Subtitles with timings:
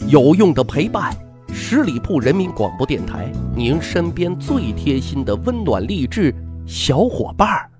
[0.00, 1.16] 有用的陪伴，
[1.52, 6.34] 十里铺人民广播电台，您身边最贴心的温暖励志
[6.66, 7.70] 小伙伴儿。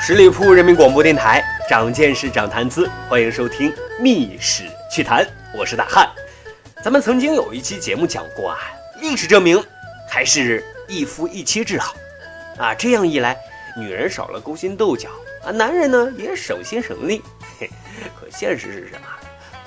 [0.00, 3.70] 十里铺人民广播电台，长见识，长谈资，欢迎收听
[4.02, 5.24] 《密室趣谈》，
[5.56, 6.08] 我是大汉。
[6.82, 8.58] 咱们曾经有一期节目讲过啊，
[9.02, 9.62] 历史证明
[10.08, 11.94] 还是一夫一妻制好
[12.56, 12.74] 啊。
[12.74, 13.36] 这样一来，
[13.76, 15.10] 女人少了勾心斗角
[15.44, 17.22] 啊，男人呢也省心省力。
[17.58, 17.68] 嘿，
[18.18, 19.06] 可现实是什么？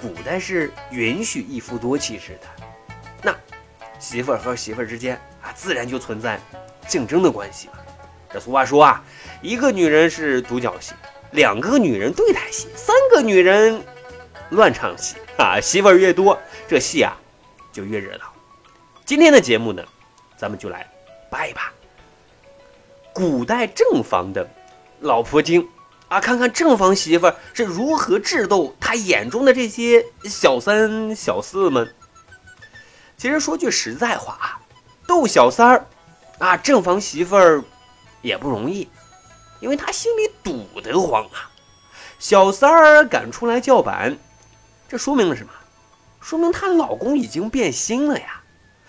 [0.01, 2.47] 古代是允许一夫多妻制的，
[3.21, 3.35] 那
[3.99, 6.39] 媳妇儿和媳妇儿之间啊，自然就存在
[6.87, 7.73] 竞争的关系嘛。
[8.33, 9.03] 这俗话说啊，
[9.39, 10.93] 一个女人是独角戏，
[11.33, 13.79] 两个女人对台戏，三个女人
[14.49, 15.59] 乱唱戏啊！
[15.61, 16.39] 媳妇儿越多，
[16.73, 17.15] 这戏啊
[17.71, 18.33] 就越热闹。
[19.05, 19.83] 今天的节目呢，
[20.35, 20.91] 咱们就来
[21.29, 21.71] 扒一扒
[23.13, 24.49] 古代正房的
[24.99, 25.69] 老婆精
[26.07, 31.93] 啊，看看正房媳妇是如何智斗他眼中的这些小三小四们。
[33.17, 34.59] 其实说句实在话啊，
[35.05, 35.85] 斗小三儿
[36.39, 37.63] 啊，正房媳妇儿。
[38.23, 38.89] 也不容易，
[39.59, 41.51] 因为她心里堵得慌啊。
[42.17, 44.17] 小三儿敢出来叫板，
[44.87, 45.51] 这说明了什么？
[46.23, 48.41] 说明她老公已经变心了呀。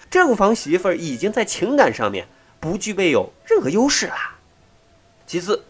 [0.08, 2.28] 正房媳妇儿已经在情感上面
[2.60, 4.14] 不具备有任何优势了。
[5.27, 5.64] 其次，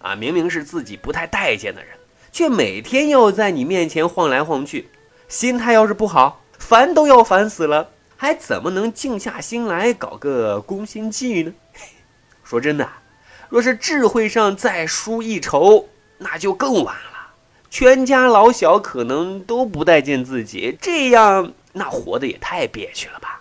[0.00, 1.96] 啊，明明是自己不太待见的人，
[2.30, 4.90] 却每天要在你面前晃来晃去，
[5.28, 11.54] 心态要是不好，烦都要烦死了，还怎么能静下心来搞个攻心计呢？
[12.44, 12.86] 说真的。
[13.48, 17.15] 若是智慧上再输一筹，那就更完了。
[17.70, 23.40] 全家老小可能都不待见自己，这样那活的也太憋屈了吧。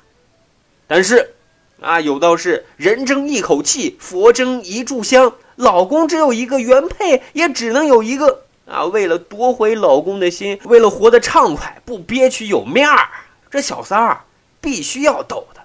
[0.88, 1.34] 但是，
[1.82, 5.34] 啊，有道是人争一口气，佛争一炷香。
[5.56, 8.86] 老公只有一个，原配也只能有一个啊。
[8.86, 13.10] 为了夺回老公的心，为了活得畅快，不憋屈有面儿，
[13.50, 14.22] 这小三儿
[14.60, 15.62] 必须要斗的。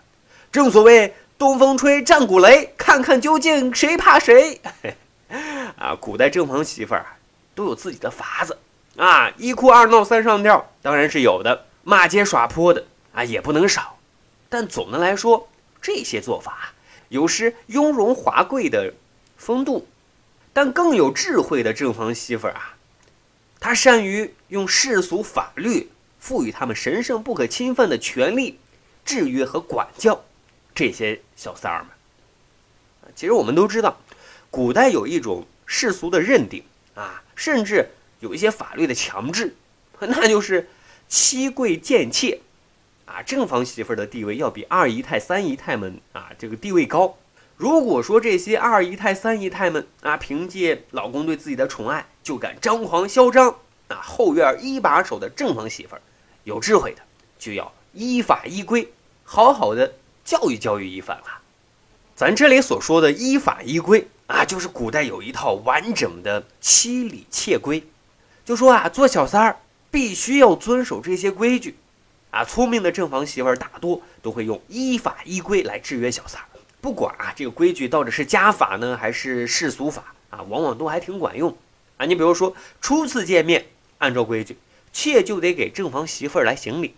[0.52, 1.14] 正所谓。
[1.40, 4.60] 东风吹，战鼓擂，看看究竟谁怕谁？
[5.78, 7.06] 啊，古代正房媳妇儿
[7.54, 8.58] 都有自己的法子
[8.96, 13.98] 啊，一哭二闹三上吊，当然是有的，骂街耍泼的啊也不能少。
[14.48, 15.48] 但总的来说，
[15.80, 16.74] 这些做法
[17.08, 18.92] 有失雍容华贵的
[19.36, 19.86] 风度，
[20.52, 22.74] 但更有智慧的正房媳妇儿啊，
[23.60, 28.58] 她善于用世俗法律赋予他们神圣不可侵犯的权利，
[29.04, 30.24] 制约和管教。
[30.74, 31.88] 这些小三儿们，
[33.14, 33.98] 其实我们都知道，
[34.50, 36.62] 古代有一种世俗的认定
[36.94, 37.88] 啊，甚至
[38.20, 39.54] 有一些法律的强制，
[39.98, 40.68] 那就是
[41.08, 42.40] 妻贵贱妾
[43.06, 47.16] 啊，正房媳妇儿的地位要比二姨太、三姨太们啊这个地位高。
[47.56, 53.56] 如果说这些二姨太、三姨太们啊，凭借老公对自己的宠爱就敢张狂嚣张
[53.88, 56.02] 啊，后院一把手的正房媳妇儿，
[56.44, 57.02] 有智慧的
[57.38, 58.92] 就要依法依规，
[59.24, 59.94] 好好的。
[60.22, 61.40] 教育教育一番了，
[62.14, 67.82] 咱这里所说的依法依规啊，就是古代有一套完整的妻礼妾规，
[68.44, 69.56] 就说啊，做小三儿
[69.90, 71.74] 必须要遵守这些规矩，
[72.30, 76.46] 啊，聪明的正房媳妇儿大多都会用依法依规来制约小三儿，
[76.80, 81.56] 不管啊这个规矩到底是家法呢还是世俗法啊，往往都还挺管用
[81.96, 82.06] 啊。
[82.06, 83.66] 你比如说初次见面，
[83.98, 84.56] 按照规矩，
[84.92, 86.94] 妾就得给正房媳妇儿来行礼，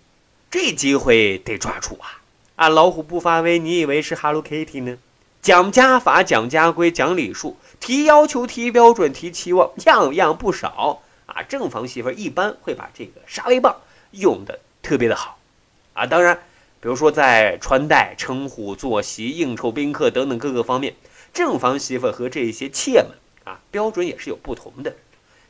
[0.51, 2.21] 这机会得抓住啊。
[2.57, 4.99] 啊，老虎不发威，你以为是 Hello Kitty 呢？
[5.43, 11.43] 讲家法，讲家规，讲礼数，提要求，提标准，提期望，样样不少啊！
[11.43, 13.81] 正房媳妇一般会把这个杀威棒
[14.13, 15.37] 用的特别的好
[15.95, 16.07] 啊。
[16.07, 16.37] 当然，
[16.81, 20.95] 比如说在穿戴、称呼、坐席、应酬宾客等等各个方面，
[21.35, 23.11] 正房媳妇和这些妾们
[23.43, 24.95] 啊，标准也是有不同的。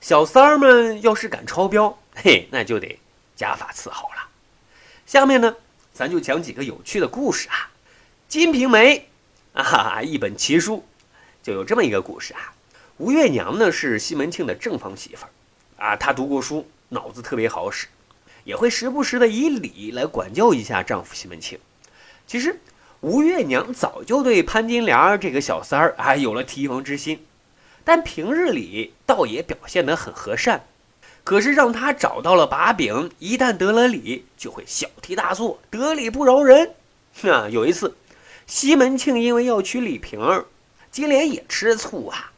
[0.01, 2.99] 小三儿们要是敢超标，嘿，那就得
[3.37, 4.27] 家法伺候了。
[5.05, 5.55] 下面呢？
[5.93, 7.55] 咱就讲几个有趣的故事啊，
[8.27, 8.97] 《金瓶梅》
[9.55, 10.85] 啊，一本奇书，
[11.43, 12.55] 就有这么一个故事啊。
[12.97, 15.31] 吴月娘呢是西门庆的正房媳妇儿
[15.85, 17.87] 啊，她读过书，脑子特别好使，
[18.45, 21.59] 也会时不时的以礼来管教一下丈夫西门庆。
[22.27, 22.61] 其实
[23.01, 27.27] 吴月娘早就对潘金莲这个小三儿啊有了提防之心，
[27.85, 30.65] 但平日里倒也表现得很和善。
[31.25, 36.75] 可是让他找到了把柄，一旦得了理，就会小题大做，得理不饶人。
[37.25, 37.95] 啊，有一次，
[38.55, 40.45] 西门庆因为要娶李瓶儿，
[40.91, 42.33] 金莲也吃醋啊，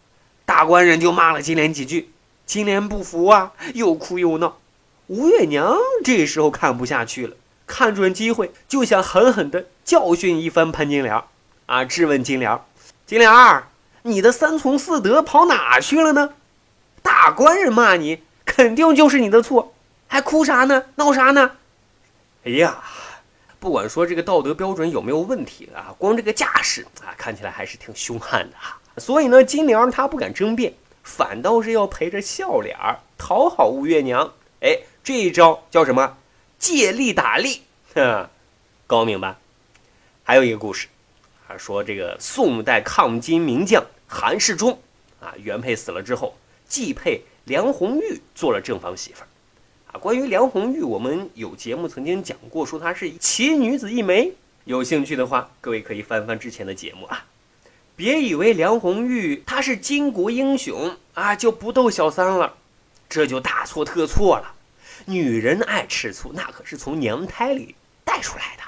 [0.46, 2.12] 大官人就骂了金莲几句，
[2.46, 4.58] 金莲不服啊，又哭又闹。
[5.08, 7.34] 吴月娘这时候看不下去了，
[7.66, 11.20] 看准机会就想狠狠地教训一番潘金莲
[11.66, 11.84] 啊！
[11.84, 12.60] 质问金莲
[13.04, 13.66] ：“金莲儿，
[14.02, 16.34] 你的三从四德跑哪去了呢？
[17.02, 19.74] 大官人骂你，肯定就是你的错，
[20.06, 20.84] 还哭啥呢？
[20.94, 21.50] 闹啥呢？”
[22.46, 22.84] 哎呀，
[23.64, 28.78] 不管说这个道德标准有没有问题啊，光这个架势啊，看起来还是挺凶悍的哈。
[28.98, 34.34] 所以呢，金莲她不敢争辩，反倒是要陪着笑脸儿讨好吴月娘。
[34.60, 36.18] 哎，这一招叫什么？
[36.58, 37.62] 借力打力，
[37.94, 38.28] 哼，
[38.86, 39.38] 高明吧？
[40.24, 40.88] 还有一个故事，
[41.48, 44.78] 啊，说这个宋代抗金名将韩世忠，
[45.22, 46.36] 啊，原配死了之后，
[46.68, 49.28] 继配梁红玉做了正房媳妇儿。
[50.00, 54.32] 关于梁红玉，我们有节目曾经讲过，说她是奇女子一枚。
[54.64, 57.24] 有兴趣的话，各位可以翻翻之前的节目啊。
[57.94, 62.54] 别以为梁红玉她是巾帼英雄啊，就不斗小三了，
[63.08, 64.54] 这就大错特错了。
[65.06, 68.62] 女人爱吃醋，那可是从娘胎里带出来的。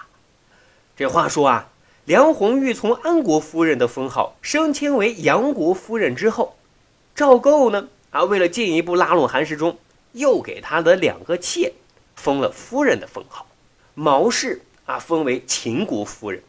[0.96, 1.68] 这话说啊，
[2.04, 6.56] 梁红玉从安国夫人的封号升迁为杨国夫人之后，
[7.16, 9.76] 赵构呢啊，为了进一步拉拢韩世忠，
[10.16, 11.72] 又给他的两个妾
[12.14, 13.46] 封了夫人的封号。
[13.94, 16.40] 毛氏啊，封为秦国夫人；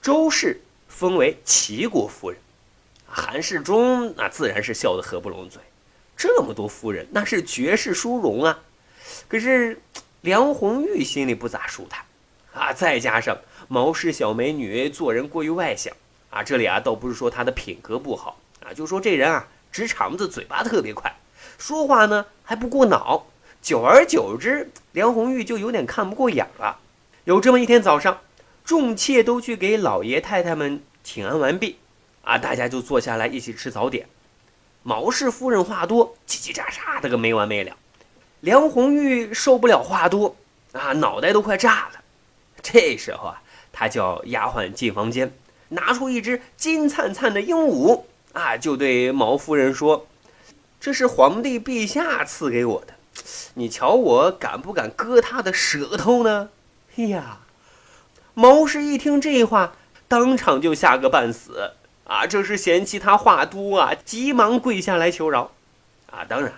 [0.00, 2.38] 周氏封为齐国夫人。
[3.06, 5.62] 韩世忠那自然是笑得合不拢嘴，
[6.16, 8.60] 这么多夫人，那是绝世殊荣啊。
[9.28, 9.80] 可是
[10.20, 12.04] 梁红玉心里不咋舒坦
[12.52, 15.94] 啊，再加上毛氏小美女做人过于外向
[16.30, 21.14] 啊，这里啊倒不是说她的品格不好啊，就说这人啊直肠子，嘴巴特别快，
[21.58, 23.26] 说话呢还不过脑，
[23.62, 26.78] 久而久之，梁红玉就有点看不过眼了。
[27.24, 28.20] 有这么一天早上，
[28.64, 31.78] 众妾都去给老爷太太们请安完毕
[32.22, 34.06] 啊，大家就坐下来一起吃早点。
[34.82, 37.76] 毛氏夫人话多，叽叽喳喳的个没完没了。
[38.40, 40.36] 梁红玉受不了话多
[40.72, 42.00] 啊，脑袋都快炸了。
[42.62, 43.42] 这时候啊，
[43.72, 45.32] 他叫丫鬟进房间，
[45.70, 50.06] 拿出一只金灿灿的鹦鹉啊，就对毛夫人说
[50.80, 52.94] ：“这是皇帝陛下赐给我的，
[53.54, 56.50] 你瞧我敢不敢割他的舌头呢？”
[56.96, 57.40] 哎呀，
[58.34, 59.74] 谋士一听这话，
[60.08, 61.72] 当场就吓个半死
[62.04, 62.26] 啊！
[62.26, 65.52] 这是嫌弃他话多啊，急忙跪下来求饶
[66.10, 66.24] 啊！
[66.28, 66.52] 当然。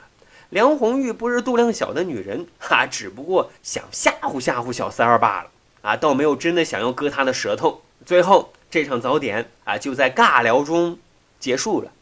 [0.50, 5.50] 梁红玉不是度量小的女人，哈，只不过想吓唬吓唬小三儿罢了，
[5.82, 7.82] 啊，倒没有真的想要割他的舌头。
[8.06, 10.98] 最后这场早点啊，就在尬聊中
[11.38, 11.92] 结束了。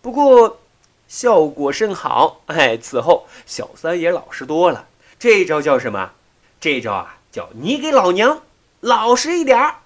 [0.00, 0.60] 不过
[1.08, 4.86] 效果甚好，哎，此后小三也老实多了。
[5.18, 6.12] 这招叫什么？
[6.60, 8.42] 这招啊，叫你给老娘
[8.80, 9.78] 老实一点儿。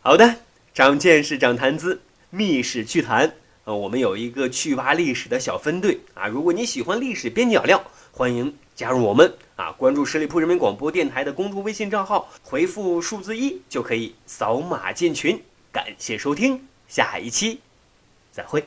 [0.00, 0.36] 好的，
[0.74, 2.00] 长见识，长谈资，
[2.30, 3.34] 密史趣谈。
[3.64, 9.70] 呃，我们有一个趣挖历史的小分队啊，如果你喜欢历史边角料，欢迎加入我们啊！
[9.70, 15.40] 关注十里铺人民广播电台的公众微信账号，回复数字一就可以扫码进群。
[15.70, 17.60] 感谢收听，下一期
[18.32, 18.66] 再会。